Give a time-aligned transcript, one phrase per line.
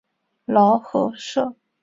[0.45, 1.55] 劳合社。